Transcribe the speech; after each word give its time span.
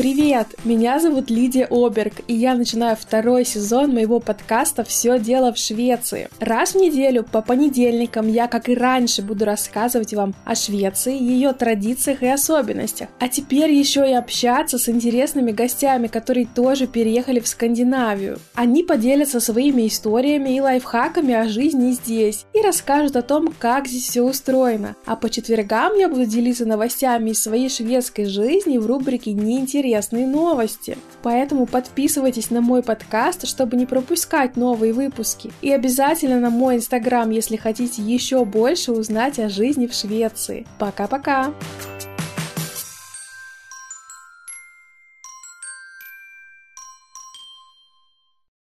Привет! 0.00 0.46
Меня 0.64 0.98
зовут 0.98 1.28
Лидия 1.28 1.66
Оберг, 1.70 2.22
и 2.26 2.32
я 2.34 2.54
начинаю 2.54 2.96
второй 2.96 3.44
сезон 3.44 3.92
моего 3.92 4.18
подкаста 4.18 4.82
«Все 4.82 5.18
дело 5.18 5.52
в 5.52 5.58
Швеции». 5.58 6.30
Раз 6.40 6.72
в 6.72 6.76
неделю 6.76 7.22
по 7.22 7.42
понедельникам 7.42 8.26
я, 8.26 8.48
как 8.48 8.70
и 8.70 8.74
раньше, 8.74 9.20
буду 9.20 9.44
рассказывать 9.44 10.14
вам 10.14 10.34
о 10.46 10.54
Швеции, 10.54 11.22
ее 11.22 11.52
традициях 11.52 12.22
и 12.22 12.28
особенностях. 12.28 13.10
А 13.18 13.28
теперь 13.28 13.74
еще 13.74 14.08
и 14.08 14.14
общаться 14.14 14.78
с 14.78 14.88
интересными 14.88 15.52
гостями, 15.52 16.06
которые 16.06 16.46
тоже 16.46 16.86
переехали 16.86 17.38
в 17.38 17.46
Скандинавию. 17.46 18.38
Они 18.54 18.82
поделятся 18.82 19.38
своими 19.38 19.86
историями 19.86 20.56
и 20.56 20.62
лайфхаками 20.62 21.34
о 21.34 21.46
жизни 21.46 21.92
здесь 21.92 22.46
и 22.54 22.62
расскажут 22.62 23.16
о 23.16 23.22
том, 23.22 23.52
как 23.58 23.86
здесь 23.86 24.08
все 24.08 24.22
устроено. 24.22 24.96
А 25.04 25.14
по 25.14 25.28
четвергам 25.28 25.94
я 25.98 26.08
буду 26.08 26.24
делиться 26.24 26.64
новостями 26.64 27.32
из 27.32 27.42
своей 27.42 27.68
шведской 27.68 28.24
жизни 28.24 28.78
в 28.78 28.86
рубрике 28.86 29.34
«Неинтересно 29.34 29.89
интересные 29.90 30.26
новости. 30.26 30.96
Поэтому 31.22 31.66
подписывайтесь 31.66 32.50
на 32.50 32.60
мой 32.60 32.82
подкаст, 32.82 33.46
чтобы 33.46 33.76
не 33.76 33.86
пропускать 33.86 34.56
новые 34.56 34.92
выпуски. 34.92 35.52
И 35.62 35.72
обязательно 35.72 36.38
на 36.40 36.50
мой 36.50 36.76
инстаграм, 36.76 37.28
если 37.30 37.56
хотите 37.56 38.02
еще 38.02 38.44
больше 38.44 38.92
узнать 38.92 39.38
о 39.38 39.48
жизни 39.48 39.86
в 39.86 39.94
Швеции. 39.94 40.66
Пока-пока! 40.78 41.52